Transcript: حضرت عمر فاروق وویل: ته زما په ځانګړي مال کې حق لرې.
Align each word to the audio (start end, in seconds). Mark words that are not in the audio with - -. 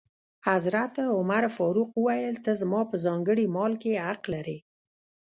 حضرت 0.49 0.95
عمر 1.15 1.43
فاروق 1.57 1.91
وویل: 1.99 2.35
ته 2.45 2.51
زما 2.61 2.81
په 2.91 2.95
ځانګړي 3.05 3.45
مال 3.55 3.73
کې 3.81 4.03
حق 4.05 4.23
لرې. 4.33 4.57